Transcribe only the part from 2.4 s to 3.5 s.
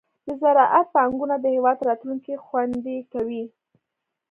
خوندي کوي.